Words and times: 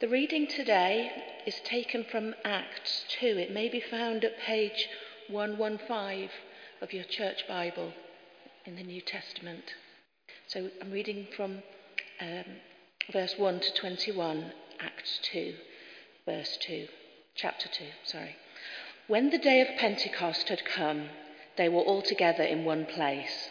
The 0.00 0.08
reading 0.08 0.46
today 0.46 1.10
is 1.44 1.60
taken 1.62 2.04
from 2.04 2.34
Acts 2.42 3.04
2. 3.20 3.36
It 3.36 3.52
may 3.52 3.68
be 3.68 3.80
found 3.80 4.24
at 4.24 4.38
page 4.38 4.88
115 5.28 6.30
of 6.80 6.94
your 6.94 7.04
church 7.04 7.46
Bible 7.46 7.92
in 8.64 8.76
the 8.76 8.82
New 8.82 9.02
Testament. 9.02 9.74
So 10.46 10.70
I'm 10.80 10.90
reading 10.90 11.26
from 11.36 11.62
um, 12.18 12.44
verse 13.12 13.34
1 13.36 13.60
to 13.60 13.74
21, 13.74 14.52
Acts 14.80 15.20
2, 15.34 15.52
verse 16.24 16.56
2, 16.62 16.88
chapter 17.34 17.68
2, 17.68 17.84
sorry. 18.02 18.36
When 19.06 19.28
the 19.28 19.36
day 19.36 19.60
of 19.60 19.78
Pentecost 19.78 20.48
had 20.48 20.64
come, 20.64 21.10
they 21.58 21.68
were 21.68 21.82
all 21.82 22.00
together 22.00 22.42
in 22.42 22.64
one 22.64 22.86
place. 22.86 23.50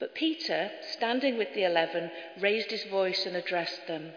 But 0.00 0.14
Peter, 0.14 0.72
standing 0.90 1.38
with 1.38 1.54
the 1.54 1.62
eleven, 1.62 2.10
raised 2.40 2.72
his 2.72 2.84
voice 2.84 3.26
and 3.26 3.36
addressed 3.36 3.86
them 3.86 4.12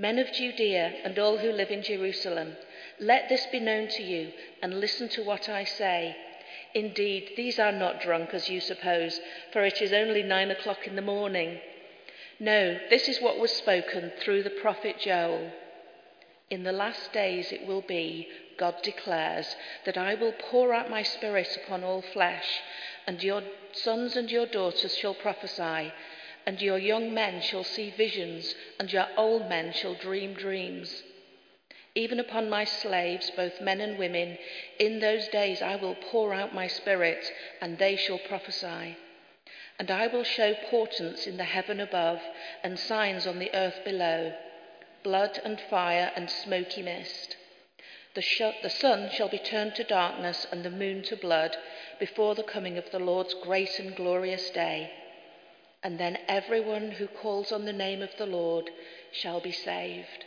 Men 0.00 0.20
of 0.20 0.30
Judea 0.32 0.94
and 1.02 1.18
all 1.18 1.38
who 1.38 1.50
live 1.50 1.72
in 1.72 1.82
Jerusalem, 1.82 2.56
let 3.00 3.28
this 3.28 3.46
be 3.46 3.58
known 3.58 3.88
to 3.88 4.02
you, 4.04 4.32
and 4.62 4.78
listen 4.78 5.08
to 5.08 5.24
what 5.24 5.48
I 5.48 5.64
say. 5.64 6.14
Indeed, 6.72 7.32
these 7.36 7.58
are 7.58 7.72
not 7.72 8.00
drunk 8.00 8.32
as 8.32 8.48
you 8.48 8.60
suppose, 8.60 9.20
for 9.52 9.64
it 9.64 9.82
is 9.82 9.92
only 9.92 10.22
nine 10.22 10.52
o'clock 10.52 10.86
in 10.86 10.94
the 10.94 11.02
morning. 11.02 11.58
No, 12.38 12.78
this 12.90 13.08
is 13.08 13.20
what 13.20 13.40
was 13.40 13.50
spoken 13.50 14.12
through 14.20 14.44
the 14.44 14.50
prophet 14.50 15.00
Joel. 15.00 15.50
In 16.50 16.62
the 16.62 16.72
last 16.72 17.12
days 17.12 17.52
it 17.52 17.66
will 17.66 17.82
be, 17.82 18.28
God 18.56 18.80
declares, 18.82 19.54
that 19.84 19.98
I 19.98 20.14
will 20.14 20.32
pour 20.32 20.72
out 20.72 20.88
my 20.88 21.02
spirit 21.02 21.58
upon 21.62 21.84
all 21.84 22.00
flesh 22.00 22.60
and 23.06 23.22
your 23.22 23.42
sons 23.72 24.16
and 24.16 24.30
your 24.30 24.44
daughters 24.46 24.96
shall 24.96 25.14
prophesy, 25.14 25.92
and 26.46 26.60
your 26.60 26.78
young 26.78 27.12
men 27.14 27.40
shall 27.40 27.64
see 27.64 27.90
visions, 27.90 28.54
and 28.78 28.92
your 28.92 29.06
old 29.16 29.48
men 29.48 29.72
shall 29.72 29.94
dream 29.94 30.34
dreams. 30.34 31.02
Even 31.94 32.20
upon 32.20 32.50
my 32.50 32.64
slaves, 32.64 33.30
both 33.30 33.60
men 33.60 33.80
and 33.80 33.98
women, 33.98 34.36
in 34.78 35.00
those 35.00 35.26
days 35.28 35.62
I 35.62 35.76
will 35.76 35.94
pour 35.94 36.34
out 36.34 36.54
my 36.54 36.66
spirit, 36.66 37.32
and 37.60 37.78
they 37.78 37.96
shall 37.96 38.18
prophesy. 38.18 38.96
And 39.78 39.90
I 39.90 40.06
will 40.06 40.24
show 40.24 40.54
portents 40.70 41.26
in 41.26 41.36
the 41.36 41.44
heaven 41.44 41.80
above, 41.80 42.20
and 42.62 42.78
signs 42.78 43.26
on 43.26 43.38
the 43.38 43.54
earth 43.54 43.84
below 43.84 44.34
blood 45.08 45.40
and 45.42 45.58
fire 45.70 46.12
and 46.16 46.28
smoky 46.28 46.82
mist. 46.82 47.34
The, 48.14 48.20
sh- 48.20 48.60
the 48.62 48.68
sun 48.68 49.08
shall 49.10 49.30
be 49.30 49.38
turned 49.38 49.74
to 49.76 49.84
darkness 49.84 50.46
and 50.52 50.62
the 50.62 50.70
moon 50.70 51.02
to 51.04 51.16
blood 51.16 51.56
before 51.98 52.34
the 52.34 52.42
coming 52.42 52.76
of 52.76 52.84
the 52.92 52.98
Lord's 52.98 53.34
great 53.42 53.78
and 53.78 53.96
glorious 53.96 54.50
day. 54.50 54.90
And 55.82 55.98
then 55.98 56.18
everyone 56.28 56.90
who 56.90 57.06
calls 57.06 57.52
on 57.52 57.64
the 57.64 57.72
name 57.72 58.02
of 58.02 58.10
the 58.18 58.26
Lord 58.26 58.68
shall 59.10 59.40
be 59.40 59.52
saved. 59.52 60.26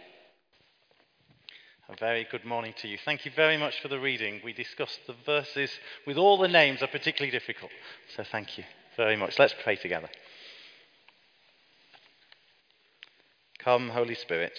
A 1.87 1.95
very 1.99 2.25
good 2.31 2.43
morning 2.43 2.73
to 2.81 2.87
you. 2.87 2.97
Thank 3.05 3.23
you 3.23 3.31
very 3.35 3.57
much 3.57 3.79
for 3.81 3.87
the 3.87 3.99
reading. 3.99 4.41
We 4.43 4.53
discussed 4.53 5.01
the 5.05 5.15
verses 5.27 5.69
with 6.07 6.17
all 6.17 6.39
the 6.39 6.47
names 6.47 6.81
are 6.81 6.87
particularly 6.87 7.31
difficult. 7.31 7.71
So 8.17 8.23
thank 8.23 8.57
you 8.57 8.63
very 8.97 9.15
much. 9.15 9.37
Let's 9.37 9.53
pray 9.63 9.75
together. 9.75 10.09
Come, 13.63 13.89
Holy 13.89 14.15
Spirit 14.15 14.57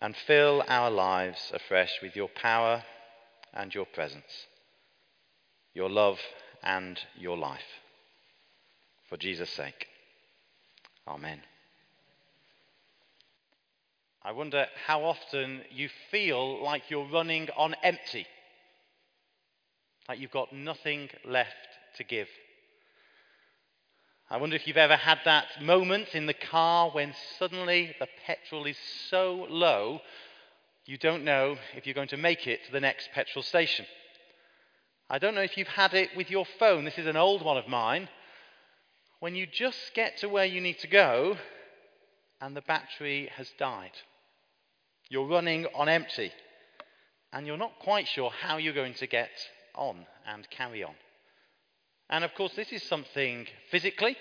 and 0.00 0.16
fill 0.16 0.64
our 0.66 0.90
lives 0.90 1.52
afresh 1.54 1.98
with 2.02 2.16
your 2.16 2.28
power 2.28 2.82
and 3.52 3.74
your 3.74 3.84
presence, 3.84 4.46
your 5.74 5.90
love 5.90 6.18
and 6.62 6.98
your 7.18 7.36
life. 7.36 7.60
For 9.08 9.16
Jesus' 9.16 9.50
sake. 9.50 9.86
Amen. 11.06 11.40
I 14.22 14.32
wonder 14.32 14.66
how 14.86 15.04
often 15.04 15.62
you 15.70 15.88
feel 16.10 16.62
like 16.62 16.90
you're 16.90 17.10
running 17.10 17.48
on 17.56 17.74
empty, 17.82 18.26
like 20.08 20.18
you've 20.18 20.30
got 20.30 20.52
nothing 20.52 21.08
left 21.24 21.56
to 21.96 22.04
give. 22.04 22.28
I 24.30 24.36
wonder 24.36 24.54
if 24.54 24.66
you've 24.66 24.76
ever 24.76 24.96
had 24.96 25.18
that 25.24 25.60
moment 25.60 26.14
in 26.14 26.26
the 26.26 26.34
car 26.34 26.90
when 26.90 27.14
suddenly 27.38 27.96
the 27.98 28.06
petrol 28.24 28.64
is 28.64 28.76
so 29.08 29.46
low 29.50 30.00
you 30.86 30.98
don't 30.98 31.24
know 31.24 31.56
if 31.76 31.86
you're 31.86 31.94
going 31.94 32.08
to 32.08 32.16
make 32.16 32.46
it 32.48 32.64
to 32.66 32.72
the 32.72 32.80
next 32.80 33.10
petrol 33.12 33.42
station. 33.42 33.86
I 35.08 35.18
don't 35.18 35.34
know 35.34 35.40
if 35.40 35.56
you've 35.56 35.68
had 35.68 35.94
it 35.94 36.10
with 36.16 36.30
your 36.30 36.44
phone. 36.58 36.84
This 36.84 36.98
is 36.98 37.06
an 37.06 37.16
old 37.16 37.44
one 37.44 37.56
of 37.56 37.68
mine. 37.68 38.08
When 39.20 39.36
you 39.36 39.46
just 39.46 39.94
get 39.94 40.18
to 40.18 40.28
where 40.28 40.46
you 40.46 40.60
need 40.60 40.78
to 40.80 40.88
go 40.88 41.36
and 42.40 42.56
the 42.56 42.62
battery 42.62 43.30
has 43.36 43.50
died, 43.58 43.92
you're 45.08 45.28
running 45.28 45.66
on 45.74 45.88
empty 45.88 46.32
and 47.32 47.46
you're 47.46 47.56
not 47.56 47.78
quite 47.78 48.08
sure 48.08 48.30
how 48.30 48.56
you're 48.56 48.72
going 48.72 48.94
to 48.94 49.06
get 49.06 49.30
on 49.74 50.06
and 50.26 50.48
carry 50.50 50.82
on. 50.82 50.94
And 52.10 52.24
of 52.24 52.34
course, 52.34 52.52
this 52.56 52.72
is 52.72 52.82
something 52.82 53.46
physically, 53.70 54.16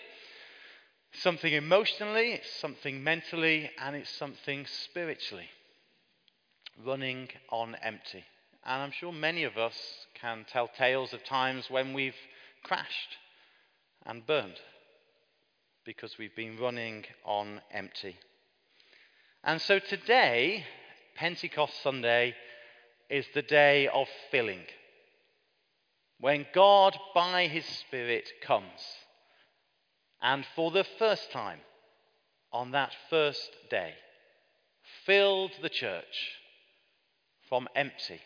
something 1.12 1.52
emotionally, 1.52 2.34
it's 2.34 2.54
something 2.60 3.04
mentally, 3.04 3.72
and 3.80 3.96
it's 3.96 4.12
something 4.12 4.68
spiritually. 4.68 5.50
Running 6.86 7.30
on 7.50 7.76
empty. 7.82 8.24
And 8.64 8.84
I'm 8.84 8.92
sure 8.92 9.12
many 9.12 9.44
of 9.44 9.58
us 9.58 9.74
can 10.22 10.46
tell 10.48 10.68
tales 10.68 11.14
of 11.14 11.24
times 11.24 11.68
when 11.72 11.94
we've 11.94 12.16
crashed 12.64 13.18
and 14.06 14.26
burned 14.26 14.60
because 15.84 16.20
we've 16.20 16.36
been 16.36 16.60
running 16.60 17.06
on 17.26 17.60
empty. 17.72 18.16
And 19.44 19.60
so 19.60 19.80
today, 19.80 20.64
Pentecost 21.16 21.82
Sunday, 21.82 22.36
is 23.10 23.26
the 23.34 23.42
day 23.42 23.88
of 23.88 24.08
filling 24.30 24.62
when 26.20 26.46
God, 26.54 26.98
by 27.16 27.48
His 27.48 27.66
Spirit, 27.66 28.30
comes. 28.42 28.66
And 30.22 30.46
for 30.56 30.72
the 30.72 30.86
first 30.98 31.32
time, 31.32 31.60
on 32.52 32.72
that 32.72 32.92
first 33.10 33.50
day, 33.70 33.94
filled 35.06 35.52
the 35.62 35.70
church 35.70 36.34
from 37.48 37.68
empty 37.76 38.20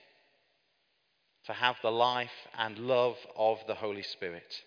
to 1.46 1.54
have 1.54 1.76
the 1.82 1.92
life 1.92 2.32
and 2.58 2.78
love 2.80 3.18
of 3.36 3.60
the 3.68 3.76
Holy 3.76 4.04
Spirit. 4.04 4.62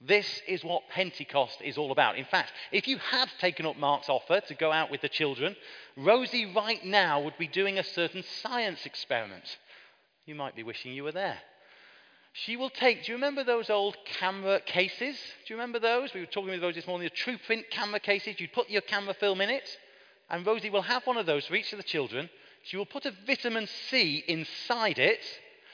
This 0.00 0.40
is 0.46 0.62
what 0.62 0.88
Pentecost 0.90 1.60
is 1.62 1.76
all 1.76 1.90
about. 1.90 2.16
In 2.16 2.24
fact, 2.24 2.52
if 2.72 2.86
you 2.86 2.98
had 2.98 3.28
taken 3.40 3.66
up 3.66 3.76
Mark's 3.76 4.08
offer 4.08 4.40
to 4.40 4.54
go 4.54 4.70
out 4.70 4.90
with 4.90 5.00
the 5.00 5.08
children, 5.08 5.56
Rosie 5.96 6.52
right 6.54 6.84
now 6.84 7.20
would 7.20 7.36
be 7.36 7.48
doing 7.48 7.78
a 7.78 7.84
certain 7.84 8.22
science 8.42 8.86
experiment. 8.86 9.58
You 10.24 10.36
might 10.36 10.54
be 10.54 10.62
wishing 10.62 10.92
you 10.92 11.04
were 11.04 11.12
there. 11.12 11.38
She 12.44 12.56
will 12.56 12.70
take, 12.70 13.04
do 13.04 13.10
you 13.10 13.16
remember 13.16 13.42
those 13.42 13.68
old 13.68 13.96
camera 14.20 14.60
cases? 14.60 15.16
Do 15.44 15.54
you 15.54 15.56
remember 15.56 15.80
those? 15.80 16.14
We 16.14 16.20
were 16.20 16.26
talking 16.26 16.50
about 16.50 16.60
those 16.60 16.76
this 16.76 16.86
morning, 16.86 17.08
the 17.08 17.16
true 17.16 17.36
print 17.46 17.66
camera 17.70 17.98
cases. 17.98 18.38
You'd 18.38 18.52
put 18.52 18.70
your 18.70 18.82
camera 18.82 19.14
film 19.14 19.40
in 19.40 19.50
it, 19.50 19.68
and 20.30 20.46
Rosie 20.46 20.70
will 20.70 20.82
have 20.82 21.04
one 21.04 21.16
of 21.16 21.26
those 21.26 21.46
for 21.46 21.56
each 21.56 21.72
of 21.72 21.78
the 21.78 21.82
children. 21.82 22.30
She 22.62 22.76
will 22.76 22.86
put 22.86 23.06
a 23.06 23.12
vitamin 23.26 23.66
C 23.88 24.22
inside 24.28 25.00
it. 25.00 25.20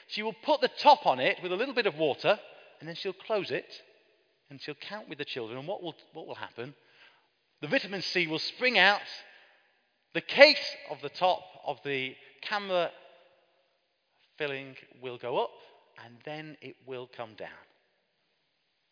She 0.07 0.23
will 0.23 0.33
put 0.33 0.61
the 0.61 0.71
top 0.79 1.05
on 1.05 1.19
it 1.19 1.37
with 1.43 1.51
a 1.51 1.55
little 1.55 1.75
bit 1.75 1.85
of 1.85 1.97
water, 1.97 2.39
and 2.79 2.89
then 2.89 2.95
she'll 2.95 3.13
close 3.13 3.51
it, 3.51 3.81
and 4.49 4.59
she'll 4.59 4.75
count 4.75 5.07
with 5.07 5.19
the 5.19 5.25
children. 5.25 5.59
And 5.59 5.67
what 5.67 5.83
will, 5.83 5.95
what 6.13 6.25
will 6.25 6.35
happen? 6.35 6.73
The 7.61 7.67
vitamin 7.67 8.01
C 8.01 8.25
will 8.25 8.39
spring 8.39 8.79
out. 8.79 9.01
The 10.15 10.21
case 10.21 10.75
of 10.89 10.99
the 11.01 11.09
top 11.09 11.43
of 11.65 11.77
the 11.83 12.15
camera 12.41 12.89
filling 14.37 14.75
will 15.01 15.17
go 15.17 15.37
up, 15.37 15.51
and 16.03 16.15
then 16.25 16.57
it 16.61 16.75
will 16.85 17.09
come 17.15 17.35
down. 17.35 17.49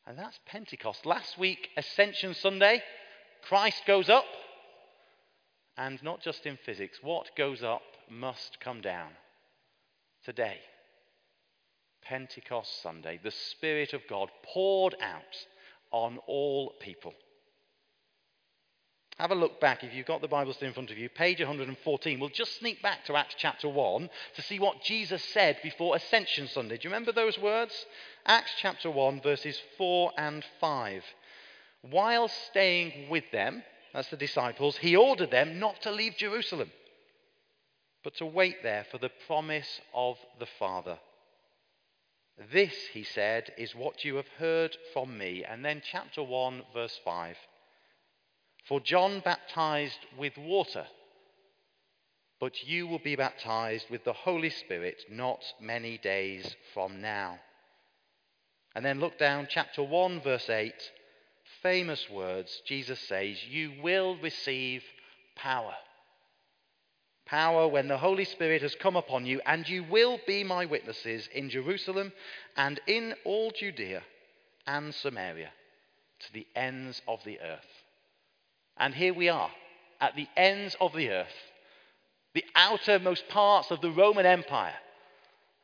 And 0.05 0.17
that's 0.17 0.39
Pentecost. 0.45 1.05
Last 1.05 1.38
week, 1.38 1.69
Ascension 1.77 2.33
Sunday, 2.33 2.81
Christ 3.47 3.83
goes 3.88 4.09
up. 4.09 4.25
And 5.77 6.01
not 6.03 6.21
just 6.21 6.45
in 6.45 6.57
physics, 6.65 7.00
what 7.01 7.35
goes 7.35 7.63
up 7.63 7.81
must 8.09 8.59
come 8.59 8.81
down. 8.81 9.09
Today, 10.23 10.57
Pentecost 12.03 12.81
Sunday, 12.81 13.19
the 13.23 13.31
Spirit 13.31 13.94
of 13.94 14.01
God 14.09 14.29
poured 14.53 14.95
out 15.01 15.47
on 15.91 16.19
all 16.27 16.73
people. 16.79 17.13
Have 19.24 19.31
a 19.31 19.36
look 19.36 19.62
back 19.62 19.86
if 19.86 19.94
you've 19.94 20.06
got 20.06 20.20
the 20.20 20.28
Bible 20.28 20.52
still 20.52 20.68
in 20.68 20.74
front 20.74 20.92
of 20.92 20.98
you, 20.98 21.08
page 21.08 21.40
114. 21.40 22.20
We'll 22.20 22.28
just 22.28 22.60
sneak 22.60 22.81
back 22.81 23.06
to 23.06 23.16
Acts 23.16 23.36
chapter 23.38 23.70
1 23.70 24.10
to 24.36 24.42
see 24.42 24.60
what 24.60 24.84
Jesus 24.84 25.24
said 25.24 25.60
before 25.64 25.96
Ascension 25.96 26.50
Sunday. 26.50 26.75
Do 26.75 26.84
you 26.84 26.94
remember 26.94 27.14
those 27.14 27.40
words? 27.40 27.86
Acts 28.25 28.52
chapter 28.60 28.92
1, 28.92 29.22
verses 29.22 29.58
4 29.78 30.12
and 30.18 30.44
5. 30.60 31.06
While 31.84 32.28
staying 32.28 33.10
with 33.10 33.24
them, 33.31 33.64
that's 33.94 34.10
the 34.10 34.18
disciples, 34.18 34.75
he 34.75 34.98
ordered 34.98 35.31
them 35.31 35.58
not 35.58 35.81
to 35.84 35.92
leave 35.92 36.18
Jerusalem, 36.18 36.72
but 38.04 38.18
to 38.18 38.25
wait 38.25 38.58
there 38.62 38.86
for 38.92 38.98
the 38.98 39.12
promise 39.25 39.80
of 39.94 40.18
the 40.38 40.48
Father. 40.60 41.00
This, 42.52 42.74
he 42.92 43.04
said, 43.04 43.54
is 43.58 43.74
what 43.74 44.04
you 44.04 44.18
have 44.18 44.28
heard 44.38 44.75
from 44.92 45.18
me. 45.18 45.46
And 45.50 45.64
then, 45.64 45.81
chapter 45.90 46.22
1, 46.22 46.64
verse 46.74 47.00
5. 47.06 47.38
For 48.68 48.80
John 48.80 49.19
baptized 49.19 50.00
with 50.18 50.38
water, 50.38 50.86
but 52.39 52.63
you 52.63 52.88
will 52.88 53.00
be 53.00 53.15
baptized 53.15 53.89
with 53.89 54.04
the 54.04 54.13
Holy 54.13 54.50
Spirit 54.50 55.04
not 55.10 55.44
many 55.60 55.98
days 55.98 56.56
from 56.74 57.01
now. 57.01 57.39
And 58.75 58.83
then 58.83 59.00
look 59.00 59.18
down, 59.18 59.48
chapter 59.50 59.83
1, 59.83 60.21
verse 60.21 60.50
8. 60.50 60.74
Famous 61.62 62.10
words. 62.10 62.62
Jesus 62.65 63.00
says, 63.01 63.38
You 63.45 63.74
will 63.81 64.18
receive 64.18 64.83
power. 65.36 65.75
Power 67.25 67.68
when 67.68 67.88
the 67.88 67.98
Holy 67.98 68.25
Spirit 68.25 68.62
has 68.62 68.75
come 68.75 68.95
upon 68.95 69.25
you, 69.25 69.42
and 69.45 69.68
you 69.68 69.83
will 69.83 70.19
be 70.25 70.44
my 70.44 70.65
witnesses 70.65 71.30
in 71.33 71.50
Jerusalem 71.50 72.12
and 72.57 72.80
in 72.88 73.13
all 73.24 73.51
Judea 73.51 74.04
and 74.68 74.94
Samaria 74.94 75.51
to 76.19 76.33
the 76.33 76.48
ends 76.56 77.01
of 77.07 77.24
the 77.24 77.39
earth. 77.39 77.73
And 78.78 78.94
here 78.94 79.14
we 79.14 79.30
are, 79.30 79.52
at 80.02 80.16
the 80.16 80.28
ends 80.36 80.75
of 80.81 80.94
the 80.94 81.10
earth, 81.10 81.52
the 82.34 82.46
outermost 82.56 83.28
parts 83.30 83.72
of 83.72 83.81
the 83.81 83.92
Roman 83.92 84.25
Empire, 84.25 84.75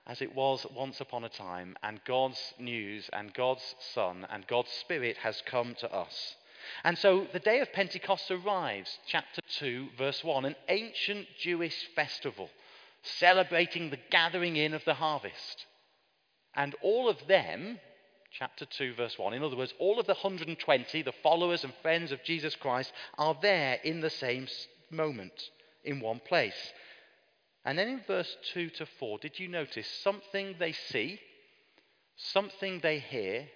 as 0.06 0.22
it 0.22 0.36
was 0.36 0.66
once 0.76 1.02
upon 1.02 1.24
a 1.24 1.30
time, 1.30 1.76
and 1.84 2.00
God's 2.06 2.54
news 2.60 3.10
and 3.12 3.34
God's 3.34 3.76
Son 3.94 4.26
and 4.30 4.46
God's 4.48 4.72
Spirit 4.72 5.18
has 5.18 5.42
come 5.46 5.76
to 5.80 5.92
us. 5.92 6.36
And 6.84 6.98
so 6.98 7.28
the 7.32 7.40
day 7.40 7.60
of 7.60 7.74
Pentecost 7.74 8.30
arrives, 8.30 9.00
chapter 9.08 9.42
2, 9.60 9.90
verse 9.98 10.24
1, 10.24 10.46
an 10.46 10.56
ancient 10.68 11.28
Jewish 11.40 11.88
festival 11.96 12.50
celebrating 13.02 13.90
the 13.90 14.00
gathering 14.12 14.56
in 14.56 14.74
of 14.74 14.84
the 14.86 14.94
harvest. 14.94 15.66
And 16.56 16.76
all 16.82 17.10
of 17.10 17.28
them, 17.28 17.80
chapter 18.32 18.66
2, 18.66 18.94
verse 18.94 19.18
1. 19.18 19.34
In 19.34 19.44
other 19.44 19.58
words, 19.58 19.74
all 19.80 20.00
of 20.00 20.06
the 20.06 20.14
120, 20.14 21.02
the 21.02 21.12
followers 21.24 21.64
and 21.64 21.74
friends 21.82 22.12
of 22.12 22.24
Jesus 22.24 22.56
Christ, 22.56 22.92
are 23.18 23.38
there 23.42 23.80
in 23.84 24.02
the 24.02 24.10
same 24.10 24.48
moment, 24.92 25.50
in 25.84 26.00
one 26.00 26.20
place. 26.20 26.74
And 27.66 27.78
then 27.78 27.88
in 27.88 28.02
verse 28.08 28.36
2 28.54 28.70
to 28.72 28.86
4, 29.00 29.20
did 29.20 29.40
you 29.40 29.48
notice 29.48 29.88
something 30.04 30.56
they 30.60 30.72
see, 30.72 31.20
something 32.16 32.80
they 32.80 33.00
hear, 33.00 33.48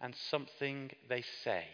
and 0.00 0.14
something 0.30 0.90
they 1.08 1.22
say? 1.44 1.64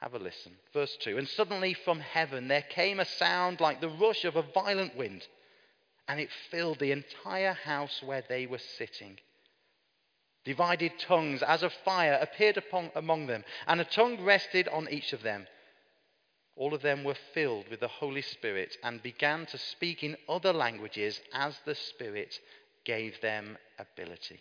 Have 0.00 0.14
a 0.14 0.18
listen. 0.18 0.52
Verse 0.72 0.96
2 1.02 1.18
And 1.18 1.28
suddenly 1.28 1.74
from 1.74 2.00
heaven 2.00 2.48
there 2.48 2.62
came 2.62 3.00
a 3.00 3.04
sound 3.04 3.60
like 3.60 3.80
the 3.80 3.88
rush 3.88 4.24
of 4.24 4.36
a 4.36 4.46
violent 4.54 4.96
wind, 4.96 5.26
and 6.08 6.18
it 6.18 6.30
filled 6.50 6.78
the 6.78 6.92
entire 6.92 7.52
house 7.52 8.02
where 8.02 8.24
they 8.26 8.46
were 8.46 8.58
sitting. 8.58 9.18
Divided 10.44 10.98
tongues 10.98 11.42
as 11.42 11.62
of 11.62 11.72
fire 11.84 12.18
appeared 12.20 12.56
upon, 12.56 12.90
among 12.94 13.26
them, 13.26 13.44
and 13.66 13.80
a 13.80 13.84
tongue 13.84 14.22
rested 14.22 14.68
on 14.68 14.88
each 14.88 15.12
of 15.12 15.22
them. 15.22 15.46
All 16.56 16.72
of 16.74 16.82
them 16.82 17.04
were 17.04 17.16
filled 17.34 17.68
with 17.68 17.80
the 17.80 17.88
Holy 17.88 18.22
Spirit 18.22 18.76
and 18.82 19.02
began 19.02 19.46
to 19.46 19.58
speak 19.58 20.02
in 20.02 20.16
other 20.28 20.52
languages 20.52 21.20
as 21.32 21.58
the 21.64 21.74
Spirit 21.74 22.38
gave 22.84 23.20
them 23.20 23.58
ability. 23.78 24.40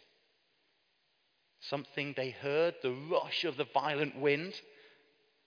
Something 1.60 2.13
they 2.16 2.30
heard, 2.30 2.75
the 2.81 2.94
rush 2.94 3.44
of 3.44 3.57
the 3.57 3.68
violent 3.74 4.18
wind. 4.18 4.54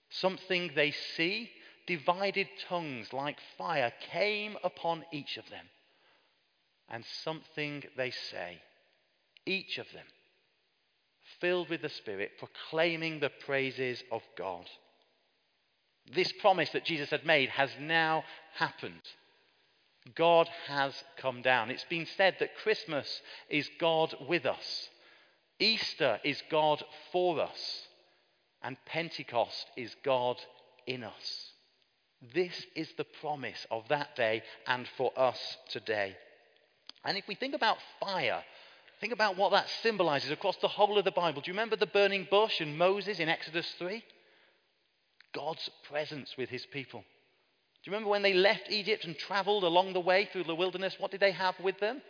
Something 0.09 0.71
they 0.75 0.91
see, 0.91 1.49
divided 1.87 2.47
tongues 2.67 3.11
like 3.11 3.37
fire 3.57 3.91
came 4.11 4.57
upon 4.63 5.03
each 5.11 5.37
of 5.37 5.49
them. 5.49 5.65
And 6.89 7.03
something 7.23 7.83
they 7.97 8.11
say, 8.11 8.61
each 9.47 9.79
of 9.79 9.91
them 9.91 10.05
filled 11.43 11.69
with 11.69 11.81
the 11.81 11.89
Spirit, 11.89 12.31
proclaiming 12.39 13.19
the 13.19 13.29
praises 13.45 14.01
of 14.13 14.21
God. 14.37 14.65
This 16.15 16.31
promise 16.39 16.69
that 16.69 16.85
Jesus 16.85 17.09
had 17.09 17.25
made 17.25 17.49
has 17.49 17.69
now 17.81 18.23
happened. 18.55 19.01
God 20.15 20.47
has 20.67 20.93
come 21.17 21.41
down. 21.41 21.69
It's 21.69 21.83
been 21.89 22.07
said 22.15 22.37
that 22.39 22.55
Christmas 22.63 23.21
is 23.49 23.69
God 23.77 24.15
with 24.29 24.45
us, 24.45 24.89
Easter 25.59 26.17
is 26.23 26.41
God 26.49 26.81
for 27.11 27.41
us, 27.41 27.87
and 28.61 28.77
Pentecost 28.85 29.65
is 29.75 29.93
God 30.01 30.37
in 30.87 31.03
us. 31.03 31.51
This 32.33 32.65
is 32.73 32.87
the 32.95 33.05
promise 33.19 33.67
of 33.69 33.89
that 33.89 34.15
day 34.15 34.43
and 34.65 34.87
for 34.95 35.11
us 35.17 35.57
today. 35.69 36.15
And 37.03 37.17
if 37.17 37.27
we 37.27 37.35
think 37.35 37.53
about 37.53 37.77
fire, 37.99 38.43
Think 39.03 39.11
about 39.11 39.35
what 39.35 39.51
that 39.51 39.67
symbolizes 39.81 40.31
across 40.31 40.55
the 40.55 40.69
whole 40.69 40.97
of 40.97 41.03
the 41.03 41.11
Bible. 41.11 41.41
Do 41.41 41.51
you 41.51 41.53
remember 41.53 41.75
the 41.75 41.85
burning 41.85 42.25
bush 42.31 42.61
and 42.61 42.77
Moses 42.77 43.19
in 43.19 43.27
Exodus 43.27 43.69
3? 43.77 44.01
God's 45.35 45.69
presence 45.89 46.35
with 46.37 46.47
his 46.47 46.65
people. 46.65 47.01
Do 47.01 47.05
you 47.83 47.91
remember 47.91 48.09
when 48.09 48.21
they 48.21 48.33
left 48.33 48.71
Egypt 48.71 49.03
and 49.03 49.17
traveled 49.17 49.65
along 49.65 49.91
the 49.91 49.99
way 49.99 50.29
through 50.31 50.45
the 50.45 50.55
wilderness? 50.55 50.95
What 50.99 51.11
did 51.11 51.19
they 51.19 51.33
have 51.33 51.59
with 51.59 51.81
them? 51.81 52.01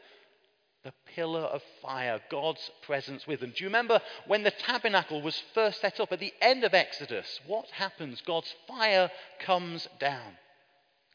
The 0.83 0.93
pillar 1.15 1.39
of 1.39 1.63
fire, 1.81 2.21
God's 2.29 2.69
presence 2.83 3.25
with 3.25 3.39
them. 3.39 3.53
Do 3.57 3.63
you 3.63 3.69
remember 3.69 3.99
when 4.27 4.43
the 4.43 4.51
tabernacle 4.51 5.23
was 5.23 5.41
first 5.55 5.81
set 5.81 5.99
up 5.99 6.11
at 6.11 6.19
the 6.19 6.33
end 6.41 6.63
of 6.63 6.75
Exodus? 6.75 7.39
What 7.47 7.65
happens? 7.71 8.21
God's 8.23 8.53
fire 8.67 9.09
comes 9.39 9.87
down. 9.99 10.37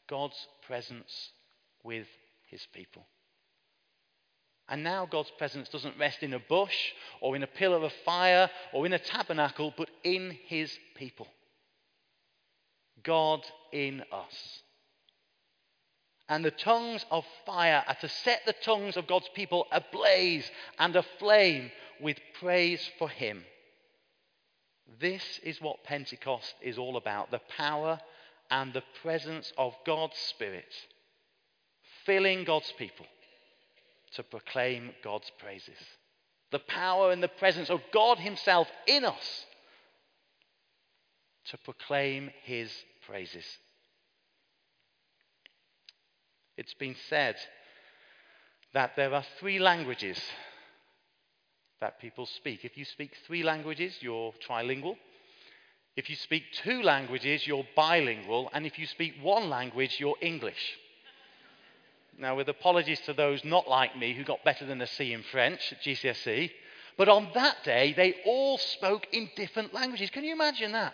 God's 0.09 0.45
presence 0.67 1.29
with 1.85 2.07
his 2.49 2.67
people. 2.73 3.05
And 4.69 4.83
now 4.83 5.07
God's 5.07 5.31
presence 5.31 5.67
doesn't 5.69 5.97
rest 5.97 6.21
in 6.21 6.33
a 6.33 6.39
bush 6.39 6.93
or 7.21 7.35
in 7.35 7.41
a 7.41 7.47
pillar 7.47 7.83
of 7.83 7.91
fire 8.05 8.49
or 8.71 8.85
in 8.85 8.93
a 8.93 8.99
tabernacle, 8.99 9.73
but 9.75 9.89
in 10.03 10.37
his 10.45 10.71
people. 10.95 11.27
God 13.03 13.41
in 13.71 14.03
us. 14.11 14.61
And 16.27 16.45
the 16.45 16.51
tongues 16.51 17.03
of 17.09 17.25
fire 17.47 17.83
are 17.87 17.97
to 18.01 18.07
set 18.07 18.41
the 18.45 18.53
tongues 18.63 18.95
of 18.95 19.07
God's 19.07 19.29
people 19.33 19.65
ablaze 19.71 20.49
and 20.77 20.95
aflame 20.95 21.71
with 21.99 22.17
praise 22.39 22.87
for 22.99 23.09
him. 23.09 23.43
This 24.99 25.39
is 25.41 25.59
what 25.59 25.83
Pentecost 25.83 26.53
is 26.61 26.77
all 26.77 26.97
about 26.97 27.31
the 27.31 27.41
power 27.57 27.99
and 28.51 28.71
the 28.71 28.83
presence 29.01 29.51
of 29.57 29.73
God's 29.85 30.17
Spirit 30.17 30.71
filling 32.05 32.43
God's 32.43 32.71
people 32.77 33.05
to 34.15 34.23
proclaim 34.23 34.91
God's 35.03 35.31
praises. 35.39 35.77
the 36.51 36.59
power 36.59 37.11
and 37.11 37.21
the 37.21 37.27
presence 37.27 37.69
of 37.69 37.81
God 37.93 38.17
Himself 38.17 38.67
in 38.87 39.05
us 39.05 39.45
to 41.45 41.57
proclaim 41.59 42.31
His 42.43 42.71
praises. 43.05 43.45
It's 46.57 46.73
been 46.73 46.95
said 47.09 47.35
that 48.73 48.95
there 48.95 49.13
are 49.13 49.23
three 49.39 49.59
languages 49.59 50.19
that 51.79 52.01
people 52.01 52.25
speak. 52.25 52.65
If 52.65 52.77
you 52.77 52.85
speak 52.85 53.11
three 53.25 53.43
languages, 53.43 53.95
you're 54.01 54.33
trilingual. 54.47 54.95
If 55.95 56.09
you 56.09 56.15
speak 56.15 56.43
two 56.63 56.81
languages, 56.81 57.47
you're 57.47 57.65
bilingual. 57.75 58.49
And 58.53 58.65
if 58.65 58.77
you 58.77 58.85
speak 58.85 59.13
one 59.21 59.49
language, 59.49 59.97
you're 59.99 60.17
English. 60.21 60.77
Now, 62.19 62.35
with 62.35 62.49
apologies 62.49 62.99
to 63.01 63.13
those 63.13 63.45
not 63.45 63.69
like 63.69 63.97
me 63.97 64.13
who 64.13 64.25
got 64.25 64.43
better 64.43 64.65
than 64.65 64.81
a 64.81 64.87
C 64.87 65.13
in 65.13 65.23
French 65.23 65.71
at 65.71 65.81
GCSE, 65.81 66.51
but 66.97 67.07
on 67.07 67.29
that 67.33 67.63
day, 67.63 67.93
they 67.93 68.13
all 68.25 68.57
spoke 68.57 69.07
in 69.13 69.29
different 69.37 69.73
languages. 69.73 70.09
Can 70.09 70.25
you 70.25 70.33
imagine 70.33 70.73
that? 70.73 70.93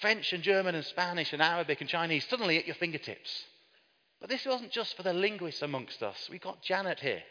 French 0.00 0.32
and 0.32 0.42
German 0.42 0.74
and 0.74 0.84
Spanish 0.84 1.32
and 1.32 1.40
Arabic 1.40 1.80
and 1.80 1.88
Chinese 1.88 2.26
suddenly 2.28 2.58
at 2.58 2.66
your 2.66 2.74
fingertips. 2.74 3.44
But 4.20 4.28
this 4.28 4.44
wasn't 4.44 4.72
just 4.72 4.96
for 4.96 5.04
the 5.04 5.12
linguists 5.12 5.62
amongst 5.62 6.02
us. 6.02 6.28
We 6.28 6.40
got 6.40 6.60
Janet 6.60 6.98
here. 6.98 7.22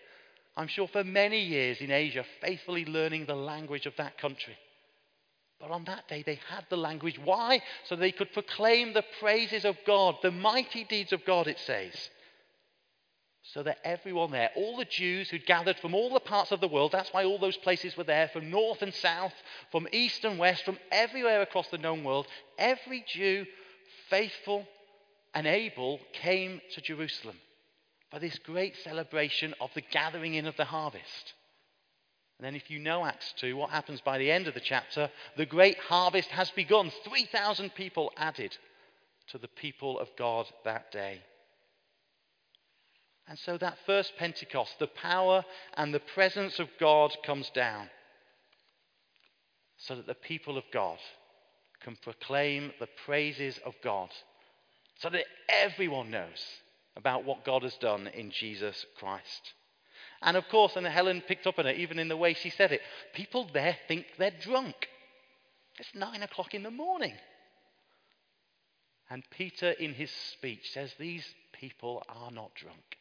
I'm 0.55 0.69
sure 0.69 0.87
for 0.87 1.03
many 1.03 1.41
years 1.41 1.81
in 1.81 1.91
Asia, 1.91 2.23
faithfully 2.39 2.85
learning 2.85 3.25
the 3.25 3.35
language 3.35 3.87
of 3.87 3.97
that 3.97 4.17
country. 4.17 4.55
But 5.59 5.69
on 5.69 5.83
that 5.85 6.07
day, 6.07 6.23
they 6.25 6.39
had 6.49 6.65
the 6.69 6.77
language. 6.77 7.19
Why? 7.21 7.61
So 7.89 7.97
they 7.97 8.13
could 8.13 8.31
proclaim 8.31 8.93
the 8.93 9.03
praises 9.19 9.65
of 9.65 9.75
God, 9.85 10.15
the 10.21 10.31
mighty 10.31 10.85
deeds 10.85 11.11
of 11.11 11.25
God, 11.25 11.47
it 11.47 11.59
says 11.59 12.09
so 13.53 13.61
that 13.63 13.77
everyone 13.83 14.31
there, 14.31 14.49
all 14.55 14.77
the 14.77 14.85
Jews 14.85 15.29
who'd 15.29 15.45
gathered 15.45 15.77
from 15.77 15.93
all 15.93 16.13
the 16.13 16.19
parts 16.19 16.51
of 16.51 16.61
the 16.61 16.67
world, 16.67 16.91
that's 16.91 17.13
why 17.13 17.25
all 17.25 17.37
those 17.37 17.57
places 17.57 17.95
were 17.95 18.03
there, 18.03 18.27
from 18.29 18.49
north 18.49 18.81
and 18.81 18.93
south, 18.93 19.33
from 19.71 19.87
east 19.91 20.25
and 20.25 20.39
west, 20.39 20.65
from 20.65 20.79
everywhere 20.91 21.41
across 21.41 21.67
the 21.69 21.77
known 21.77 22.03
world, 22.03 22.27
every 22.57 23.03
Jew, 23.07 23.45
faithful 24.09 24.67
and 25.33 25.45
able, 25.45 25.99
came 26.13 26.59
to 26.73 26.81
Jerusalem 26.81 27.35
for 28.09 28.19
this 28.19 28.39
great 28.39 28.75
celebration 28.83 29.53
of 29.61 29.69
the 29.75 29.81
gathering 29.81 30.33
in 30.33 30.47
of 30.47 30.57
the 30.57 30.65
harvest. 30.65 31.33
And 32.39 32.45
then, 32.45 32.55
if 32.55 32.69
you 32.69 32.79
know 32.79 33.05
Acts 33.05 33.33
2, 33.37 33.55
what 33.55 33.69
happens 33.69 34.01
by 34.01 34.17
the 34.17 34.31
end 34.31 34.47
of 34.47 34.53
the 34.53 34.59
chapter? 34.59 35.09
The 35.37 35.45
great 35.45 35.77
harvest 35.77 36.29
has 36.29 36.51
begun. 36.51 36.91
3,000 37.03 37.73
people 37.75 38.11
added 38.17 38.57
to 39.27 39.37
the 39.37 39.47
people 39.47 39.99
of 39.99 40.09
God 40.17 40.45
that 40.65 40.91
day. 40.91 41.21
And 43.27 43.39
so 43.39 43.57
that 43.57 43.77
first 43.85 44.13
Pentecost, 44.17 44.77
the 44.79 44.87
power 44.87 45.43
and 45.75 45.93
the 45.93 45.99
presence 45.99 46.59
of 46.59 46.69
God 46.79 47.15
comes 47.25 47.49
down 47.49 47.89
so 49.77 49.95
that 49.95 50.07
the 50.07 50.13
people 50.13 50.57
of 50.57 50.63
God 50.71 50.97
can 51.81 51.97
proclaim 52.01 52.71
the 52.79 52.87
praises 53.05 53.59
of 53.65 53.73
God, 53.83 54.09
so 54.99 55.09
that 55.09 55.25
everyone 55.49 56.09
knows 56.09 56.43
about 56.95 57.25
what 57.25 57.45
God 57.45 57.63
has 57.63 57.75
done 57.75 58.07
in 58.07 58.31
Jesus 58.31 58.85
Christ. 58.97 59.53
And 60.21 60.37
of 60.37 60.47
course, 60.49 60.75
and 60.75 60.87
Helen 60.87 61.21
picked 61.27 61.45
up 61.45 61.59
on 61.59 61.67
it, 61.67 61.77
even 61.77 61.99
in 61.99 62.07
the 62.07 62.17
way 62.17 62.33
she 62.33 62.49
said 62.49 62.71
it, 62.71 62.81
people 63.13 63.47
there 63.53 63.77
think 63.87 64.05
they're 64.17 64.31
drunk. 64.41 64.75
It's 65.77 65.93
nine 65.93 66.23
o'clock 66.23 66.53
in 66.53 66.63
the 66.63 66.71
morning. 66.71 67.13
And 69.09 69.23
Peter, 69.29 69.71
in 69.71 69.93
his 69.93 70.11
speech, 70.31 70.71
says 70.73 70.93
these 70.97 71.25
people 71.51 72.01
are 72.09 72.31
not 72.31 72.55
drunk. 72.55 72.97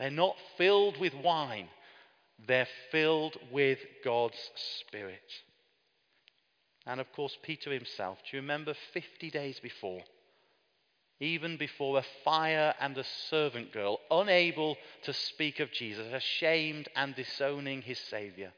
They're 0.00 0.10
not 0.10 0.36
filled 0.56 0.96
with 0.98 1.12
wine, 1.12 1.68
they're 2.48 2.68
filled 2.90 3.36
with 3.52 3.78
God's 4.02 4.50
Spirit. 4.80 5.20
And 6.86 7.02
of 7.02 7.12
course, 7.12 7.36
Peter 7.42 7.70
himself, 7.70 8.16
do 8.18 8.38
you 8.38 8.40
remember 8.40 8.74
50 8.94 9.30
days 9.30 9.60
before? 9.60 10.00
Even 11.20 11.58
before 11.58 11.98
a 11.98 12.04
fire 12.24 12.74
and 12.80 12.96
a 12.96 13.04
servant 13.28 13.74
girl, 13.74 14.00
unable 14.10 14.78
to 15.02 15.12
speak 15.12 15.60
of 15.60 15.70
Jesus, 15.70 16.10
ashamed 16.14 16.88
and 16.96 17.14
disowning 17.14 17.82
his 17.82 17.98
Saviour. 17.98 18.52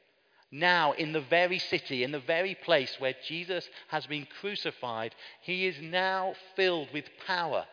Now, 0.49 0.93
in 0.93 1.11
the 1.11 1.19
very 1.19 1.59
city, 1.59 2.05
in 2.05 2.13
the 2.13 2.21
very 2.21 2.55
place 2.55 2.95
where 2.99 3.15
Jesus 3.27 3.67
has 3.89 4.05
been 4.05 4.27
crucified, 4.39 5.13
he 5.41 5.67
is 5.67 5.75
now 5.81 6.35
filled 6.55 6.87
with 6.93 7.03
power 7.27 7.65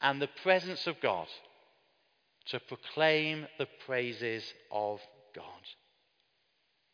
and 0.00 0.22
the 0.22 0.28
presence 0.44 0.86
of 0.86 1.00
God 1.00 1.26
to 2.46 2.60
proclaim 2.60 3.46
the 3.58 3.66
praises 3.86 4.44
of 4.70 5.00
God. 5.34 5.44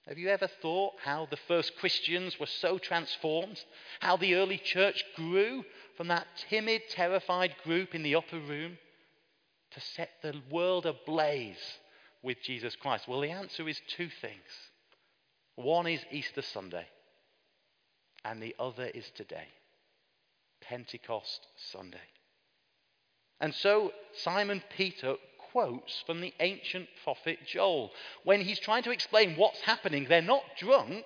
Have 0.09 0.19
you 0.19 0.31
ever 0.31 0.49
thought 0.61 0.95
how 1.05 1.29
the 1.31 1.39
first 1.49 1.77
Christians 1.77 2.39
were 2.41 2.47
so 2.47 2.79
transformed? 2.79 3.63
How 4.01 4.17
the 4.17 4.35
early 4.35 4.59
church 4.59 5.05
grew 5.15 5.65
from 5.97 6.09
that 6.09 6.27
timid, 6.49 6.83
terrified 6.91 7.55
group 7.63 7.95
in 7.95 8.03
the 8.03 8.17
upper 8.17 8.41
room 8.41 8.79
to 9.71 9.81
set 9.81 10.11
the 10.23 10.35
world 10.51 10.87
ablaze 10.87 11.79
with 12.23 12.43
Jesus 12.43 12.75
Christ? 12.75 13.07
Well, 13.07 13.21
the 13.21 13.31
answer 13.31 13.69
is 13.69 13.81
two 13.97 14.09
things. 14.21 14.43
One 15.55 15.87
is 15.87 16.05
Easter 16.11 16.43
Sunday, 16.43 16.87
and 18.25 18.43
the 18.43 18.57
other 18.59 18.87
is 18.87 19.09
today, 19.15 19.47
Pentecost 20.63 21.47
Sunday. 21.71 21.99
And 23.41 23.55
so 23.55 23.93
Simon 24.15 24.63
Peter 24.77 25.15
quotes 25.53 26.03
from 26.07 26.21
the 26.21 26.33
ancient 26.41 26.89
prophet 27.05 27.39
Joel. 27.47 27.93
When 28.25 28.41
he's 28.41 28.59
trying 28.59 28.83
to 28.85 28.91
explain 28.91 29.37
what's 29.37 29.61
happening, 29.61 30.07
they're 30.09 30.23
not 30.23 30.43
drunk, 30.59 31.05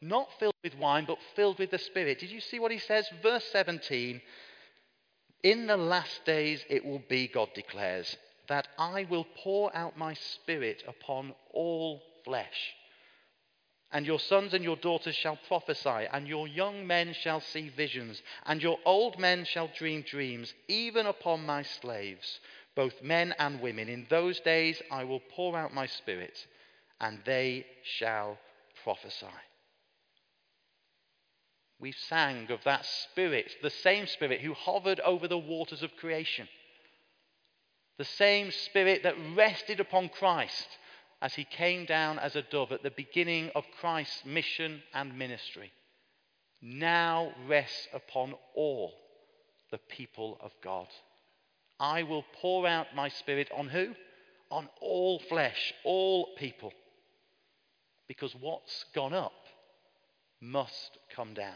not 0.00 0.28
filled 0.38 0.54
with 0.62 0.76
wine, 0.76 1.04
but 1.06 1.18
filled 1.36 1.58
with 1.58 1.70
the 1.70 1.78
Spirit. 1.78 2.18
Did 2.18 2.30
you 2.30 2.40
see 2.40 2.58
what 2.58 2.72
he 2.72 2.78
says? 2.78 3.08
Verse 3.22 3.44
17 3.52 4.20
In 5.44 5.66
the 5.66 5.76
last 5.76 6.24
days 6.24 6.64
it 6.68 6.84
will 6.84 7.02
be, 7.08 7.28
God 7.28 7.48
declares, 7.54 8.16
that 8.48 8.68
I 8.78 9.06
will 9.08 9.26
pour 9.42 9.74
out 9.74 9.96
my 9.96 10.14
Spirit 10.14 10.82
upon 10.86 11.34
all 11.52 12.02
flesh. 12.24 12.74
And 13.92 14.04
your 14.04 14.18
sons 14.18 14.52
and 14.52 14.64
your 14.64 14.76
daughters 14.76 15.14
shall 15.14 15.38
prophesy, 15.46 16.08
and 16.12 16.26
your 16.26 16.48
young 16.48 16.86
men 16.88 17.14
shall 17.14 17.40
see 17.40 17.68
visions, 17.68 18.20
and 18.44 18.60
your 18.60 18.78
old 18.84 19.18
men 19.18 19.44
shall 19.44 19.70
dream 19.78 20.02
dreams, 20.02 20.52
even 20.66 21.06
upon 21.06 21.46
my 21.46 21.62
slaves 21.62 22.40
both 22.76 23.02
men 23.02 23.34
and 23.38 23.60
women. 23.60 23.88
In 23.88 24.06
those 24.08 24.38
days 24.40 24.80
I 24.90 25.04
will 25.04 25.22
pour 25.34 25.56
out 25.56 25.74
my 25.74 25.86
spirit, 25.86 26.46
and 27.00 27.18
they 27.24 27.66
shall 27.98 28.38
prophesy. 28.84 29.26
We 31.80 31.92
sang 31.92 32.50
of 32.50 32.60
that 32.64 32.86
spirit, 32.86 33.50
the 33.62 33.70
same 33.70 34.06
spirit 34.06 34.40
who 34.40 34.54
hovered 34.54 35.00
over 35.00 35.26
the 35.26 35.38
waters 35.38 35.82
of 35.82 35.96
creation, 35.96 36.48
the 37.98 38.04
same 38.04 38.50
spirit 38.50 39.02
that 39.02 39.16
rested 39.34 39.80
upon 39.80 40.10
Christ 40.10 40.68
as 41.20 41.34
he 41.34 41.44
came 41.44 41.86
down 41.86 42.18
as 42.18 42.36
a 42.36 42.42
dove 42.42 42.72
at 42.72 42.82
the 42.82 42.90
beginning 42.90 43.50
of 43.54 43.64
Christ's 43.80 44.24
mission 44.24 44.82
and 44.92 45.18
ministry, 45.18 45.72
now 46.60 47.32
rests 47.48 47.88
upon 47.92 48.34
all 48.54 48.92
the 49.70 49.78
people 49.78 50.38
of 50.42 50.52
God. 50.62 50.88
I 51.78 52.02
will 52.02 52.24
pour 52.40 52.66
out 52.66 52.94
my 52.94 53.08
spirit 53.08 53.50
on 53.54 53.68
who? 53.68 53.94
On 54.50 54.68
all 54.80 55.18
flesh, 55.18 55.74
all 55.84 56.34
people. 56.36 56.72
Because 58.08 58.34
what's 58.34 58.84
gone 58.94 59.12
up 59.12 59.32
must 60.40 60.98
come 61.14 61.34
down. 61.34 61.54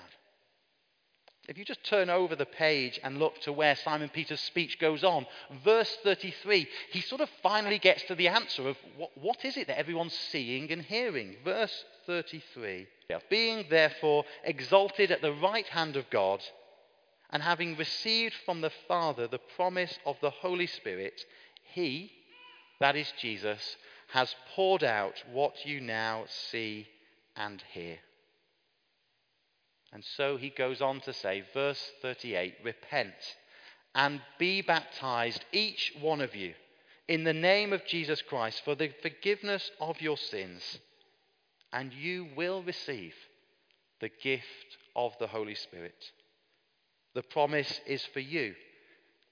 If 1.49 1.59
you 1.59 1.65
just 1.65 1.83
turn 1.83 2.11
over 2.11 2.37
the 2.37 2.47
page 2.47 3.01
and 3.03 3.19
look 3.19 3.41
to 3.41 3.53
where 3.53 3.75
Simon 3.75 4.09
Peter's 4.09 4.41
speech 4.41 4.79
goes 4.79 5.03
on, 5.03 5.27
verse 5.65 5.97
33, 6.05 6.69
he 6.93 7.01
sort 7.01 7.21
of 7.21 7.31
finally 7.43 7.79
gets 7.79 8.05
to 8.05 8.15
the 8.15 8.29
answer 8.29 8.69
of 8.69 8.77
what, 8.97 9.11
what 9.17 9.45
is 9.45 9.57
it 9.57 9.67
that 9.67 9.79
everyone's 9.79 10.17
seeing 10.31 10.71
and 10.71 10.83
hearing? 10.83 11.37
Verse 11.45 11.85
33 12.07 12.87
Being 13.29 13.65
therefore 13.69 14.25
exalted 14.45 15.11
at 15.11 15.23
the 15.23 15.33
right 15.33 15.67
hand 15.67 15.97
of 15.97 16.09
God, 16.11 16.41
and 17.31 17.43
having 17.43 17.77
received 17.77 18.35
from 18.45 18.61
the 18.61 18.73
Father 18.89 19.27
the 19.27 19.41
promise 19.57 19.99
of 20.05 20.17
the 20.21 20.31
Holy 20.31 20.67
Spirit, 20.67 21.25
he, 21.63 22.13
that 22.81 22.97
is 22.97 23.13
Jesus, 23.21 23.77
has 24.09 24.35
poured 24.55 24.83
out 24.83 25.23
what 25.33 25.65
you 25.65 25.81
now 25.81 26.25
see 26.51 26.89
and 27.37 27.63
hear. 27.73 27.99
And 29.93 30.05
so 30.17 30.37
he 30.37 30.51
goes 30.51 30.81
on 30.81 31.01
to 31.03 31.13
say, 31.13 31.45
verse 31.53 31.93
38 32.03 32.57
Repent 32.65 33.15
and 33.95 34.21
be 34.39 34.63
baptized, 34.63 35.45
each 35.53 35.93
one 36.01 36.21
of 36.21 36.35
you, 36.35 36.55
in 37.09 37.25
the 37.25 37.33
name 37.33 37.73
of 37.73 37.85
Jesus 37.87 38.23
Christ 38.23 38.63
for 38.65 38.75
the 38.75 38.91
forgiveness 39.03 39.71
of 39.81 40.01
your 40.01 40.17
sins, 40.17 40.79
and 41.73 41.93
you 41.93 42.29
will 42.37 42.63
receive 42.63 43.15
the 44.01 44.11
gift 44.23 44.79
of 44.95 45.13
the 45.19 45.27
Holy 45.27 45.55
Spirit. 45.55 46.13
The 47.15 47.23
promise 47.23 47.81
is 47.87 48.05
for 48.13 48.21
you 48.21 48.55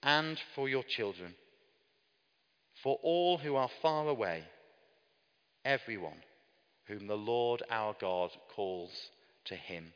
and 0.02 0.40
for 0.54 0.68
your 0.68 0.82
children, 0.82 1.35
for 2.82 2.99
all 3.02 3.38
who 3.38 3.56
are 3.56 3.70
far 3.82 4.08
away, 4.08 4.44
everyone 5.64 6.23
whom 6.87 7.06
the 7.06 7.16
Lord 7.16 7.62
our 7.70 7.94
God 8.00 8.30
calls 8.54 8.90
to 9.44 9.54
him. 9.54 9.92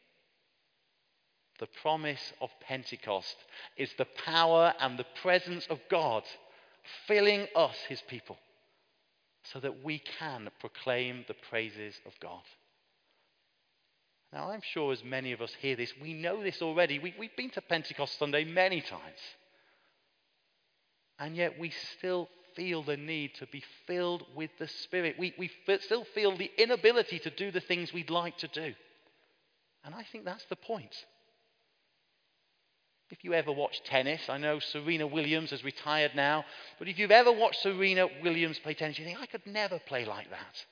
The 1.58 1.68
promise 1.82 2.32
of 2.40 2.50
Pentecost 2.60 3.36
is 3.76 3.90
the 3.96 4.08
power 4.24 4.74
and 4.80 4.98
the 4.98 5.06
presence 5.22 5.66
of 5.70 5.78
God 5.90 6.24
filling 7.06 7.46
us, 7.54 7.76
his 7.88 8.02
people, 8.08 8.36
so 9.44 9.60
that 9.60 9.84
we 9.84 9.98
can 10.18 10.48
proclaim 10.60 11.24
the 11.28 11.36
praises 11.50 11.94
of 12.06 12.12
God. 12.20 12.42
Now, 14.32 14.50
I'm 14.50 14.62
sure 14.62 14.92
as 14.92 15.04
many 15.04 15.32
of 15.32 15.42
us 15.42 15.54
hear 15.60 15.76
this, 15.76 15.92
we 16.00 16.14
know 16.14 16.42
this 16.42 16.62
already. 16.62 16.98
We, 16.98 17.10
have 17.10 17.36
been 17.36 17.50
to 17.50 17.60
Pentecost 17.60 18.18
Sunday 18.18 18.44
many 18.44 18.80
times. 18.80 19.20
And 21.18 21.36
yet 21.36 21.58
we 21.58 21.70
still 21.98 22.28
feel 22.56 22.82
the 22.82 22.96
need 22.96 23.34
to 23.36 23.46
be 23.46 23.62
filled 23.86 24.24
with 24.34 24.50
the 24.58 24.68
Spirit. 24.68 25.16
We, 25.18 25.34
we 25.38 25.50
still 25.80 26.04
feel 26.14 26.36
the 26.36 26.50
inability 26.56 27.18
to 27.20 27.30
do 27.30 27.50
the 27.50 27.60
things 27.60 27.92
we'd 27.92 28.10
like 28.10 28.38
to 28.38 28.48
do. 28.48 28.72
And 29.84 29.94
I 29.94 30.04
think 30.10 30.24
that's 30.24 30.44
the 30.46 30.56
point. 30.56 30.94
If 33.10 33.24
you 33.24 33.34
ever 33.34 33.52
watch 33.52 33.82
tennis, 33.84 34.22
I 34.30 34.38
know 34.38 34.58
Serena 34.58 35.06
Williams 35.06 35.50
has 35.50 35.62
retired 35.62 36.12
now, 36.14 36.46
but 36.78 36.88
if 36.88 36.98
you've 36.98 37.10
ever 37.10 37.30
watched 37.30 37.60
Serena 37.60 38.08
Williams 38.22 38.58
play 38.58 38.72
tennis, 38.72 38.98
you 38.98 39.04
think, 39.04 39.20
I 39.20 39.26
could 39.26 39.46
never 39.46 39.78
play 39.78 40.06
like 40.06 40.30
that. 40.30 40.64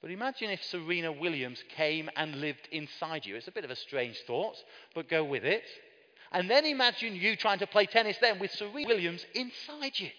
But 0.00 0.10
imagine 0.10 0.50
if 0.50 0.62
Serena 0.62 1.10
Williams 1.10 1.62
came 1.76 2.08
and 2.16 2.40
lived 2.40 2.68
inside 2.70 3.26
you. 3.26 3.34
It's 3.34 3.48
a 3.48 3.52
bit 3.52 3.64
of 3.64 3.70
a 3.70 3.76
strange 3.76 4.16
thought, 4.26 4.56
but 4.94 5.08
go 5.08 5.24
with 5.24 5.44
it. 5.44 5.64
And 6.30 6.48
then 6.48 6.64
imagine 6.66 7.16
you 7.16 7.36
trying 7.36 7.58
to 7.60 7.66
play 7.66 7.86
tennis 7.86 8.16
then 8.20 8.38
with 8.38 8.52
Serena 8.52 8.86
Williams 8.86 9.24
inside 9.34 9.98
you. 9.98 10.10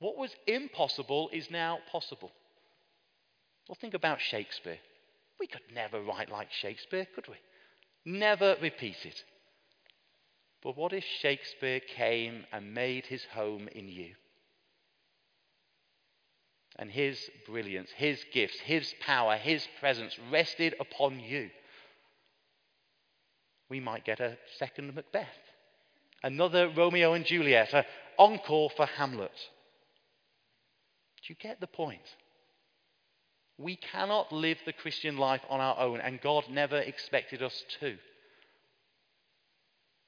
What 0.00 0.16
was 0.16 0.34
impossible 0.48 1.30
is 1.32 1.48
now 1.50 1.78
possible. 1.92 2.32
Well, 3.68 3.78
think 3.80 3.94
about 3.94 4.20
Shakespeare. 4.20 4.78
We 5.38 5.46
could 5.46 5.62
never 5.72 6.02
write 6.02 6.30
like 6.30 6.50
Shakespeare, 6.50 7.06
could 7.14 7.28
we? 7.28 7.36
Never 8.04 8.56
repeat 8.60 8.96
it. 9.04 9.22
But 10.62 10.76
what 10.76 10.92
if 10.92 11.04
Shakespeare 11.04 11.80
came 11.80 12.46
and 12.52 12.74
made 12.74 13.06
his 13.06 13.24
home 13.32 13.68
in 13.68 13.88
you? 13.88 14.14
And 16.82 16.90
his 16.90 17.30
brilliance, 17.46 17.90
his 17.96 18.24
gifts, 18.32 18.58
his 18.58 18.92
power, 19.00 19.36
his 19.36 19.64
presence 19.78 20.18
rested 20.32 20.74
upon 20.80 21.20
you, 21.20 21.48
we 23.70 23.78
might 23.78 24.04
get 24.04 24.18
a 24.18 24.36
second 24.58 24.92
Macbeth, 24.92 25.28
another 26.24 26.68
Romeo 26.68 27.12
and 27.12 27.24
Juliet, 27.24 27.72
an 27.72 27.84
encore 28.18 28.68
for 28.76 28.86
Hamlet. 28.86 29.30
Do 31.22 31.32
you 31.32 31.36
get 31.36 31.60
the 31.60 31.68
point? 31.68 32.16
We 33.58 33.76
cannot 33.76 34.32
live 34.32 34.58
the 34.66 34.72
Christian 34.72 35.18
life 35.18 35.42
on 35.48 35.60
our 35.60 35.78
own, 35.78 36.00
and 36.00 36.20
God 36.20 36.46
never 36.50 36.78
expected 36.78 37.44
us 37.44 37.64
to. 37.78 37.96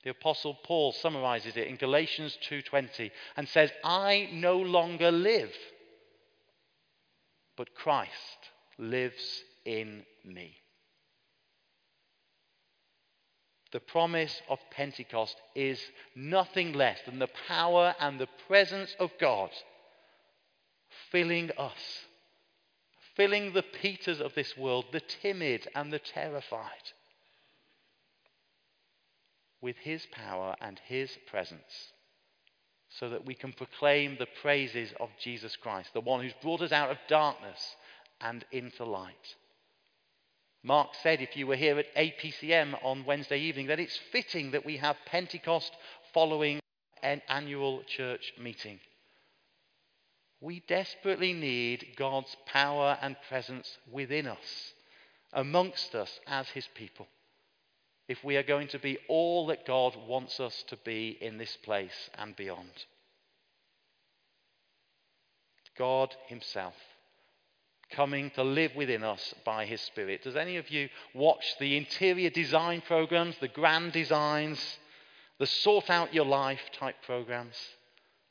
The 0.02 0.10
apostle 0.10 0.58
Paul 0.64 0.90
summarizes 0.90 1.56
it 1.56 1.68
in 1.68 1.76
Galatians 1.76 2.36
2:20 2.42 3.12
and 3.36 3.48
says, 3.48 3.72
"I 3.84 4.28
no 4.32 4.58
longer 4.58 5.12
live, 5.12 5.56
but 7.56 7.74
Christ 7.74 8.50
lives 8.78 9.42
in 9.64 10.04
me. 10.24 10.56
The 13.72 13.80
promise 13.80 14.40
of 14.48 14.58
Pentecost 14.70 15.36
is 15.54 15.80
nothing 16.14 16.74
less 16.74 17.00
than 17.06 17.18
the 17.18 17.30
power 17.48 17.94
and 17.98 18.20
the 18.20 18.28
presence 18.46 18.94
of 19.00 19.10
God 19.18 19.50
filling 21.10 21.50
us, 21.58 22.04
filling 23.16 23.52
the 23.52 23.62
Peters 23.64 24.20
of 24.20 24.34
this 24.34 24.56
world, 24.56 24.86
the 24.92 25.00
timid 25.00 25.66
and 25.74 25.92
the 25.92 25.98
terrified, 25.98 26.92
with 29.60 29.76
His 29.78 30.06
power 30.06 30.54
and 30.60 30.80
His 30.86 31.10
presence 31.26 31.92
so 32.98 33.08
that 33.08 33.26
we 33.26 33.34
can 33.34 33.52
proclaim 33.52 34.16
the 34.18 34.28
praises 34.42 34.92
of 35.00 35.10
Jesus 35.20 35.56
Christ, 35.56 35.90
the 35.92 36.00
one 36.00 36.22
who's 36.22 36.34
brought 36.42 36.62
us 36.62 36.72
out 36.72 36.90
of 36.90 36.98
darkness 37.08 37.76
and 38.20 38.44
into 38.52 38.84
light. 38.84 39.34
Mark 40.62 40.90
said, 41.02 41.20
if 41.20 41.36
you 41.36 41.46
were 41.46 41.56
here 41.56 41.78
at 41.78 41.94
APCM 41.94 42.74
on 42.82 43.04
Wednesday 43.04 43.38
evening, 43.38 43.66
that 43.66 43.80
it's 43.80 43.98
fitting 44.12 44.52
that 44.52 44.64
we 44.64 44.78
have 44.78 44.96
Pentecost 45.06 45.72
following 46.14 46.60
an 47.02 47.20
annual 47.28 47.82
church 47.82 48.32
meeting. 48.40 48.80
We 50.40 50.62
desperately 50.66 51.32
need 51.32 51.88
God's 51.96 52.34
power 52.46 52.96
and 53.02 53.16
presence 53.28 53.76
within 53.90 54.26
us, 54.26 54.72
amongst 55.32 55.94
us 55.94 56.20
as 56.26 56.48
His 56.48 56.68
people 56.74 57.08
if 58.08 58.22
we 58.22 58.36
are 58.36 58.42
going 58.42 58.68
to 58.68 58.78
be 58.78 58.98
all 59.08 59.46
that 59.46 59.66
God 59.66 59.96
wants 60.06 60.40
us 60.40 60.64
to 60.68 60.76
be 60.84 61.16
in 61.20 61.38
this 61.38 61.56
place 61.62 62.10
and 62.18 62.36
beyond. 62.36 62.86
God 65.78 66.14
Himself 66.26 66.74
coming 67.90 68.30
to 68.30 68.42
live 68.42 68.74
within 68.74 69.04
us 69.04 69.34
by 69.44 69.64
His 69.66 69.80
Spirit. 69.80 70.22
Does 70.22 70.36
any 70.36 70.56
of 70.56 70.70
you 70.70 70.88
watch 71.14 71.44
the 71.58 71.76
interior 71.76 72.30
design 72.30 72.82
programs, 72.86 73.36
the 73.40 73.48
grand 73.48 73.92
designs, 73.92 74.78
the 75.38 75.46
sort 75.46 75.90
out 75.90 76.14
your 76.14 76.24
life 76.24 76.60
type 76.78 76.96
programs? 77.06 77.56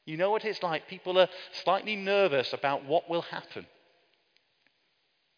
You 0.05 0.17
know 0.17 0.31
what 0.31 0.43
it's 0.43 0.63
like. 0.63 0.87
People 0.87 1.17
are 1.17 1.29
slightly 1.63 1.95
nervous 1.95 2.51
about 2.51 2.85
what 2.85 3.09
will 3.09 3.21
happen. 3.21 3.65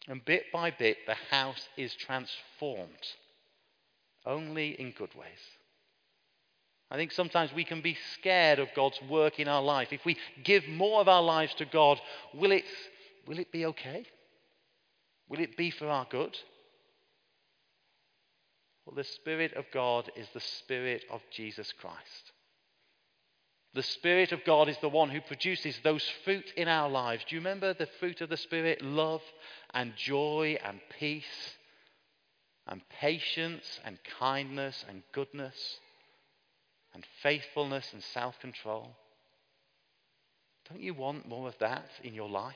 And 0.08 0.24
bit 0.24 0.44
by 0.52 0.70
bit, 0.72 0.98
the 1.06 1.16
house 1.30 1.68
is 1.76 1.94
transformed 1.94 2.88
only 4.26 4.70
in 4.80 4.90
good 4.90 5.14
ways. 5.14 5.38
I 6.90 6.96
think 6.96 7.12
sometimes 7.12 7.52
we 7.52 7.64
can 7.64 7.80
be 7.80 7.96
scared 8.14 8.58
of 8.58 8.68
God's 8.76 9.00
work 9.08 9.40
in 9.40 9.48
our 9.48 9.62
life. 9.62 9.88
If 9.92 10.04
we 10.04 10.16
give 10.44 10.68
more 10.68 11.00
of 11.00 11.08
our 11.08 11.22
lives 11.22 11.54
to 11.54 11.64
God, 11.64 12.00
will 12.34 12.52
it, 12.52 12.64
will 13.26 13.38
it 13.38 13.50
be 13.50 13.66
okay? 13.66 14.04
Will 15.28 15.40
it 15.40 15.56
be 15.56 15.70
for 15.70 15.88
our 15.88 16.06
good? 16.08 16.36
Well, 18.84 18.94
the 18.94 19.04
Spirit 19.04 19.54
of 19.54 19.64
God 19.72 20.10
is 20.14 20.28
the 20.32 20.40
Spirit 20.40 21.04
of 21.10 21.20
Jesus 21.32 21.72
Christ. 21.72 22.32
The 23.74 23.82
Spirit 23.82 24.30
of 24.30 24.44
God 24.44 24.68
is 24.68 24.78
the 24.78 24.88
one 24.88 25.10
who 25.10 25.20
produces 25.20 25.78
those 25.82 26.08
fruit 26.24 26.52
in 26.56 26.68
our 26.68 26.88
lives. 26.88 27.24
Do 27.28 27.34
you 27.34 27.40
remember 27.40 27.74
the 27.74 27.88
fruit 27.98 28.20
of 28.20 28.28
the 28.28 28.36
Spirit? 28.36 28.80
Love 28.80 29.22
and 29.74 29.92
joy 29.96 30.56
and 30.64 30.80
peace 31.00 31.55
and 32.66 32.82
patience 33.00 33.80
and 33.84 33.98
kindness 34.18 34.84
and 34.88 35.02
goodness 35.12 35.78
and 36.94 37.04
faithfulness 37.22 37.92
and 37.92 38.02
self 38.02 38.38
control. 38.40 38.96
Don't 40.68 40.80
you 40.80 40.94
want 40.94 41.28
more 41.28 41.48
of 41.48 41.54
that 41.60 41.88
in 42.02 42.14
your 42.14 42.28
life? 42.28 42.54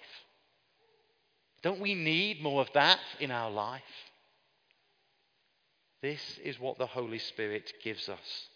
Don't 1.62 1.80
we 1.80 1.94
need 1.94 2.42
more 2.42 2.60
of 2.60 2.72
that 2.74 2.98
in 3.20 3.30
our 3.30 3.50
life? 3.50 3.82
This 6.02 6.38
is 6.42 6.58
what 6.58 6.78
the 6.78 6.86
Holy 6.86 7.18
Spirit 7.18 7.72
gives 7.84 8.08
us 8.08 8.48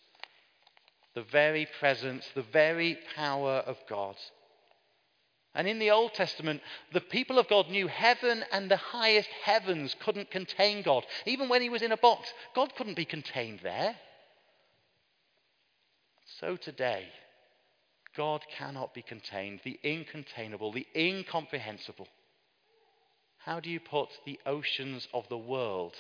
the 1.15 1.23
very 1.23 1.69
presence, 1.79 2.29
the 2.35 2.45
very 2.53 2.99
power 3.15 3.63
of 3.67 3.77
God. 3.89 4.17
And 5.55 5.69
in 5.69 5.79
the 5.79 5.93
Old 5.93 6.15
Testament, 6.15 6.61
the 6.93 7.01
people 7.01 7.39
of 7.39 7.49
God 7.49 7.71
knew 7.71 7.87
heaven 7.87 8.45
and 8.51 8.69
the 8.69 8.77
highest 8.77 9.29
heavens 9.45 9.95
couldn't 10.05 10.31
contain 10.31 10.83
God. 10.83 11.05
Even 11.27 11.49
when 11.49 11.63
he 11.63 11.69
was 11.69 11.83
in 11.83 11.93
a 11.93 11.97
box, 11.97 12.33
God 12.57 12.75
couldn't 12.75 12.97
be 12.97 13.05
contained 13.05 13.61
there. 13.63 13.95
So 16.41 16.57
today, 16.57 17.07
God 18.17 18.43
cannot 18.59 18.95
be 18.95 19.03
contained, 19.03 19.61
the 19.63 19.79
incontainable, 19.85 20.75
the 20.75 20.89
incomprehensible. 20.97 22.09
How 23.39 23.61
do 23.61 23.71
you 23.71 23.79
put 23.79 24.09
the 24.25 24.41
oceans 24.47 25.07
of 25.15 25.29
the 25.29 25.39
world 25.39 25.95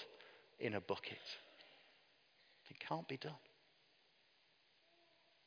in 0.58 0.74
a 0.74 0.80
bucket? 0.80 1.18
It 2.70 2.80
can't 2.80 3.06
be 3.06 3.18
done. 3.18 3.32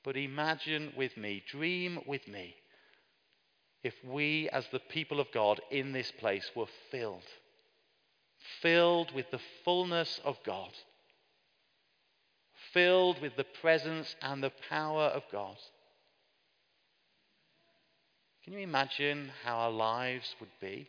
But 0.03 0.15
imagine 0.15 0.93
with 0.95 1.17
me, 1.17 1.43
dream 1.51 1.99
with 2.05 2.25
me 2.29 2.55
if 3.83 3.93
we, 4.03 4.49
as 4.49 4.67
the 4.71 4.79
people 4.79 5.19
of 5.19 5.31
God 5.31 5.61
in 5.71 5.91
this 5.91 6.11
place, 6.11 6.49
were 6.55 6.67
filled, 6.91 7.23
filled 8.61 9.13
with 9.13 9.29
the 9.31 9.39
fullness 9.63 10.19
of 10.25 10.37
God, 10.45 10.71
filled 12.73 13.21
with 13.21 13.35
the 13.35 13.45
presence 13.61 14.15
and 14.21 14.43
the 14.43 14.51
power 14.69 15.05
of 15.05 15.23
God. 15.31 15.57
Can 18.43 18.53
you 18.53 18.59
imagine 18.59 19.31
how 19.43 19.57
our 19.57 19.71
lives 19.71 20.35
would 20.39 20.49
be? 20.61 20.87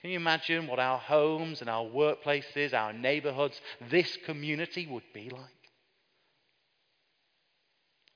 Can 0.00 0.10
you 0.10 0.16
imagine 0.16 0.66
what 0.66 0.78
our 0.78 0.98
homes 0.98 1.60
and 1.60 1.68
our 1.68 1.84
workplaces, 1.84 2.72
our 2.72 2.92
neighborhoods, 2.92 3.60
this 3.90 4.16
community 4.24 4.86
would 4.86 5.04
be 5.12 5.28
like? 5.28 5.59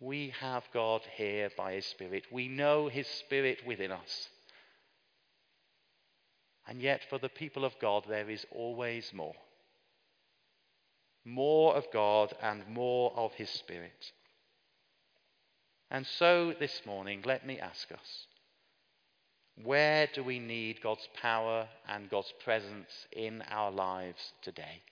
We 0.04 0.34
have 0.38 0.64
God 0.74 1.00
here 1.16 1.48
by 1.56 1.72
His 1.72 1.86
Spirit. 1.86 2.24
We 2.30 2.46
know 2.46 2.88
His 2.88 3.06
Spirit 3.06 3.60
within 3.66 3.90
us. 3.90 4.28
And 6.68 6.82
yet, 6.82 7.00
for 7.08 7.18
the 7.18 7.30
people 7.30 7.64
of 7.64 7.72
God, 7.80 8.04
there 8.06 8.28
is 8.28 8.44
always 8.54 9.12
more. 9.14 9.34
More 11.24 11.74
of 11.74 11.86
God 11.90 12.34
and 12.42 12.68
more 12.68 13.14
of 13.16 13.32
His 13.32 13.48
Spirit. 13.48 14.12
And 15.90 16.06
so, 16.06 16.52
this 16.60 16.82
morning, 16.84 17.22
let 17.24 17.46
me 17.46 17.58
ask 17.58 17.90
us 17.90 18.26
where 19.62 20.06
do 20.12 20.22
we 20.22 20.38
need 20.38 20.82
God's 20.82 21.08
power 21.18 21.66
and 21.88 22.10
God's 22.10 22.32
presence 22.44 22.90
in 23.12 23.42
our 23.50 23.70
lives 23.70 24.34
today? 24.42 24.82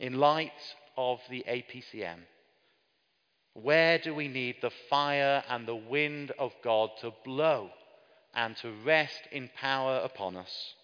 In 0.00 0.14
light 0.14 0.50
of 0.96 1.20
the 1.30 1.44
APCM, 1.48 2.20
where 3.54 3.98
do 3.98 4.14
we 4.14 4.26
need 4.26 4.56
the 4.60 4.72
fire 4.90 5.42
and 5.48 5.66
the 5.66 5.76
wind 5.76 6.32
of 6.38 6.52
God 6.62 6.90
to 7.00 7.12
blow 7.24 7.70
and 8.34 8.56
to 8.58 8.72
rest 8.84 9.20
in 9.30 9.48
power 9.56 10.00
upon 10.04 10.36
us? 10.36 10.74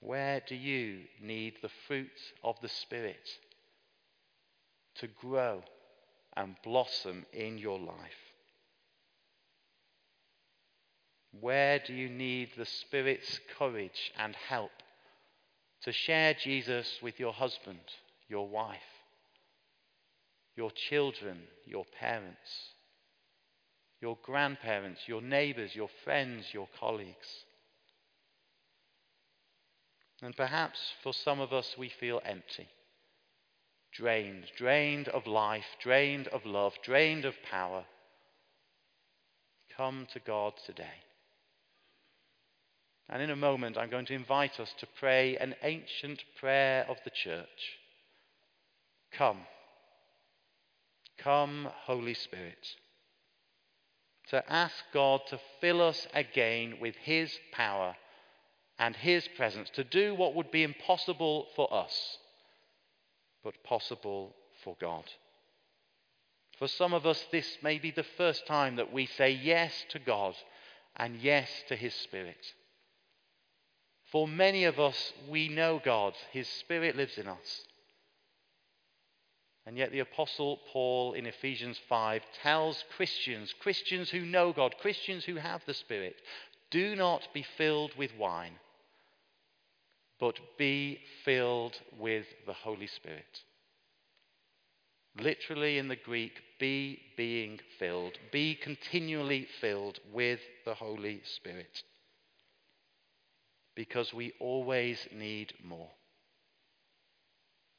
Where 0.00 0.42
do 0.46 0.54
you 0.54 1.00
need 1.20 1.54
the 1.62 1.70
fruit 1.88 2.10
of 2.44 2.56
the 2.60 2.68
Spirit 2.68 3.28
to 4.96 5.08
grow 5.08 5.62
and 6.36 6.54
blossom 6.62 7.24
in 7.32 7.56
your 7.56 7.78
life? 7.80 7.96
Where 11.40 11.78
do 11.78 11.94
you 11.94 12.10
need 12.10 12.50
the 12.56 12.66
Spirit's 12.66 13.40
courage 13.58 14.12
and 14.18 14.36
help 14.48 14.70
to 15.82 15.92
share 15.92 16.34
Jesus 16.34 16.98
with 17.02 17.18
your 17.18 17.32
husband, 17.32 17.80
your 18.28 18.48
wife, 18.48 18.95
your 20.56 20.70
children, 20.88 21.38
your 21.64 21.84
parents, 22.00 22.72
your 24.00 24.18
grandparents, 24.22 25.00
your 25.06 25.22
neighbors, 25.22 25.74
your 25.74 25.90
friends, 26.04 26.46
your 26.52 26.68
colleagues? 26.80 27.44
And 30.22 30.36
perhaps 30.36 30.78
for 31.02 31.12
some 31.12 31.40
of 31.40 31.52
us, 31.52 31.76
we 31.78 31.90
feel 32.00 32.20
empty 32.24 32.68
drained, 33.96 34.44
drained 34.56 35.08
of 35.08 35.26
life, 35.26 35.64
drained 35.82 36.28
of 36.28 36.44
love, 36.44 36.74
drained 36.84 37.24
of 37.24 37.34
power. 37.50 37.84
Come 39.76 40.06
to 40.12 40.20
God 40.20 40.54
today. 40.66 40.84
And 43.08 43.22
in 43.22 43.30
a 43.30 43.36
moment, 43.36 43.78
I'm 43.78 43.90
going 43.90 44.06
to 44.06 44.14
invite 44.14 44.58
us 44.58 44.74
to 44.80 44.86
pray 44.98 45.36
an 45.36 45.54
ancient 45.62 46.22
prayer 46.40 46.84
of 46.88 46.96
the 47.04 47.10
church. 47.10 47.46
Come. 49.12 49.38
Come, 51.26 51.68
Holy 51.86 52.14
Spirit. 52.14 52.68
To 54.28 54.48
ask 54.48 54.76
God 54.94 55.22
to 55.26 55.40
fill 55.60 55.82
us 55.82 56.06
again 56.14 56.76
with 56.80 56.94
His 57.02 57.36
power 57.50 57.96
and 58.78 58.94
His 58.94 59.26
presence, 59.36 59.68
to 59.70 59.82
do 59.82 60.14
what 60.14 60.36
would 60.36 60.52
be 60.52 60.62
impossible 60.62 61.48
for 61.56 61.74
us 61.74 62.18
but 63.42 63.54
possible 63.64 64.36
for 64.62 64.76
God. 64.80 65.02
For 66.60 66.68
some 66.68 66.94
of 66.94 67.06
us, 67.06 67.20
this 67.32 67.58
may 67.60 67.80
be 67.80 67.90
the 67.90 68.06
first 68.16 68.46
time 68.46 68.76
that 68.76 68.92
we 68.92 69.06
say 69.06 69.30
yes 69.32 69.72
to 69.88 69.98
God 69.98 70.36
and 70.94 71.16
yes 71.20 71.48
to 71.66 71.74
His 71.74 71.94
Spirit. 71.94 72.54
For 74.12 74.28
many 74.28 74.62
of 74.62 74.78
us, 74.78 75.12
we 75.28 75.48
know 75.48 75.80
God, 75.84 76.14
His 76.30 76.46
Spirit 76.46 76.94
lives 76.94 77.18
in 77.18 77.26
us. 77.26 77.66
And 79.66 79.76
yet, 79.76 79.90
the 79.90 80.00
Apostle 80.00 80.60
Paul 80.72 81.14
in 81.14 81.26
Ephesians 81.26 81.78
5 81.88 82.22
tells 82.42 82.84
Christians, 82.96 83.52
Christians 83.60 84.10
who 84.10 84.20
know 84.20 84.52
God, 84.52 84.76
Christians 84.80 85.24
who 85.24 85.36
have 85.36 85.62
the 85.66 85.74
Spirit, 85.74 86.14
do 86.70 86.94
not 86.94 87.26
be 87.34 87.44
filled 87.56 87.90
with 87.98 88.10
wine 88.16 88.52
but 90.18 90.38
be 90.58 91.00
filled 91.24 91.78
with 91.98 92.26
the 92.46 92.52
Holy 92.52 92.86
Spirit. 92.86 93.42
Literally 95.18 95.78
in 95.78 95.88
the 95.88 95.96
Greek, 95.96 96.32
be 96.58 97.00
being 97.16 97.58
filled. 97.78 98.18
Be 98.32 98.54
continually 98.54 99.46
filled 99.60 99.98
with 100.12 100.40
the 100.64 100.74
Holy 100.74 101.22
Spirit. 101.24 101.82
Because 103.74 104.12
we 104.12 104.32
always 104.40 105.06
need 105.12 105.52
more. 105.62 105.90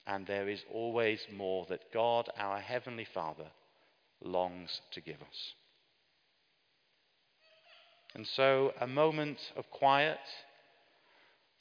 And 0.07 0.25
there 0.25 0.47
is 0.47 0.63
always 0.71 1.19
more 1.35 1.65
that 1.69 1.91
God, 1.93 2.29
our 2.37 2.59
Heavenly 2.59 3.05
Father, 3.13 3.47
longs 4.23 4.81
to 4.91 5.01
give 5.01 5.21
us. 5.21 5.53
And 8.15 8.25
so, 8.25 8.73
a 8.79 8.87
moment 8.87 9.37
of 9.57 9.69
quiet 9.69 10.19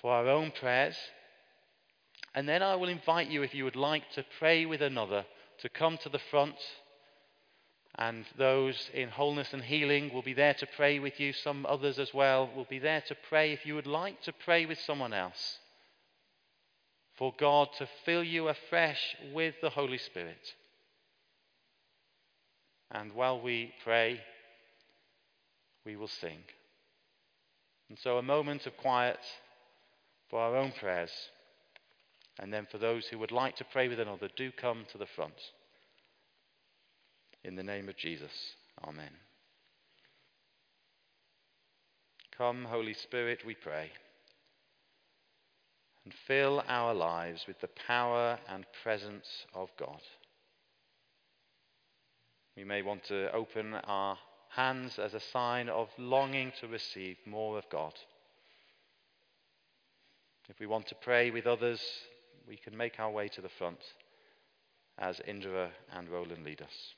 for 0.01 0.13
our 0.13 0.29
own 0.29 0.53
prayers. 0.53 0.97
And 2.35 2.49
then 2.49 2.63
I 2.63 2.77
will 2.77 2.89
invite 2.89 3.29
you, 3.29 3.43
if 3.43 3.53
you 3.55 3.65
would 3.65 3.77
like 3.77 4.11
to 4.13 4.25
pray 4.39 4.65
with 4.65 4.81
another, 4.81 5.27
to 5.59 5.69
come 5.69 5.99
to 5.99 6.09
the 6.09 6.21
front. 6.31 6.57
And 7.99 8.27
those 8.39 8.91
in 8.95 9.09
wholeness 9.09 9.55
and 9.55 9.63
healing 9.63 10.13
will 10.15 10.23
be 10.23 10.35
there 10.35 10.55
to 10.55 10.67
pray 10.77 10.99
with 10.99 11.19
you. 11.19 11.33
Some 11.33 11.67
others 11.67 11.99
as 11.99 12.15
well 12.15 12.49
will 12.55 12.67
be 12.69 12.79
there 12.79 13.03
to 13.09 13.17
pray 13.29 13.53
if 13.53 13.67
you 13.67 13.75
would 13.75 13.87
like 13.87 14.23
to 14.23 14.33
pray 14.33 14.67
with 14.67 14.79
someone 14.79 15.13
else. 15.13 15.59
For 17.17 17.33
God 17.39 17.69
to 17.79 17.89
fill 18.05 18.23
you 18.23 18.49
afresh 18.49 19.17
with 19.33 19.55
the 19.63 19.71
Holy 19.71 19.99
Spirit. 19.99 20.55
And 22.91 23.13
while 23.13 23.41
we 23.41 23.73
pray, 23.83 24.21
we 25.85 25.97
will 25.97 26.09
sing. 26.09 26.39
And 27.89 27.99
so, 27.99 28.19
a 28.19 28.23
moment 28.23 28.67
of 28.67 28.77
quiet 28.77 29.19
for 30.29 30.41
our 30.41 30.57
own 30.57 30.73
prayers. 30.73 31.13
And 32.39 32.53
then 32.53 32.67
for 32.71 32.79
those 32.79 33.07
who 33.07 33.19
would 33.19 33.33
like 33.33 33.57
to 33.57 33.65
pray 33.65 33.89
with 33.89 34.01
another, 34.01 34.29
do 34.37 34.51
come 34.53 34.85
to 34.93 34.99
the 34.99 35.07
front. 35.07 35.41
In 37.45 37.57
the 37.57 37.63
name 37.63 37.89
of 37.89 37.97
Jesus. 37.97 38.33
Amen. 38.85 39.11
Come, 42.37 42.65
Holy 42.65 42.93
Spirit, 42.93 43.47
we 43.47 43.55
pray, 43.55 43.91
and 46.07 46.15
fill 46.29 46.63
our 46.69 46.95
lives 46.95 47.47
with 47.49 47.61
the 47.61 47.69
power 47.85 48.39
and 48.49 48.65
presence 48.85 49.27
of 49.53 49.69
God. 49.77 50.01
We 52.57 52.63
may 52.63 52.83
want 52.83 53.03
to 53.07 53.33
open 53.33 53.75
our 53.75 54.17
hands 54.51 55.01
as 55.01 55.15
a 55.15 55.21
sign 55.21 55.69
of 55.69 55.89
longing 55.99 56.53
to 56.61 56.69
receive 56.69 57.17
more 57.27 57.59
of 57.59 57.69
God. 57.71 57.93
If 60.49 60.61
we 60.61 60.67
want 60.67 60.87
to 60.87 60.95
pray 60.95 61.33
with 61.33 61.49
others, 61.49 61.81
we 62.47 62.57
can 62.57 62.77
make 62.77 63.01
our 63.01 63.11
way 63.11 63.27
to 63.27 63.41
the 63.41 63.49
front 63.49 63.81
as 64.99 65.21
Indra 65.27 65.71
and 65.93 66.09
Roland 66.09 66.45
lead 66.45 66.63
us. 66.63 66.95